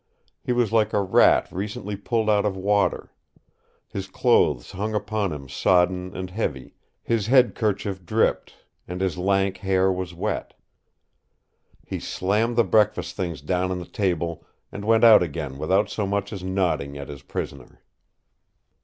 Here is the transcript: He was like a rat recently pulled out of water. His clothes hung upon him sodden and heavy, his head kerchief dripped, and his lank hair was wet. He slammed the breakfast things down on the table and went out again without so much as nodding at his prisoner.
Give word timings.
He 0.43 0.51
was 0.51 0.71
like 0.71 0.93
a 0.93 1.01
rat 1.03 1.47
recently 1.51 1.95
pulled 1.95 2.27
out 2.27 2.43
of 2.43 2.57
water. 2.57 3.11
His 3.87 4.07
clothes 4.07 4.71
hung 4.71 4.95
upon 4.95 5.31
him 5.31 5.47
sodden 5.47 6.15
and 6.17 6.27
heavy, 6.31 6.73
his 7.03 7.27
head 7.27 7.53
kerchief 7.53 8.03
dripped, 8.03 8.55
and 8.87 8.99
his 8.99 9.19
lank 9.19 9.57
hair 9.57 9.91
was 9.91 10.15
wet. 10.15 10.55
He 11.85 11.99
slammed 11.99 12.55
the 12.55 12.63
breakfast 12.63 13.15
things 13.15 13.41
down 13.43 13.69
on 13.69 13.77
the 13.77 13.85
table 13.85 14.43
and 14.71 14.85
went 14.85 15.03
out 15.03 15.21
again 15.21 15.59
without 15.59 15.87
so 15.87 16.07
much 16.07 16.33
as 16.33 16.41
nodding 16.43 16.97
at 16.97 17.07
his 17.07 17.21
prisoner. 17.21 17.83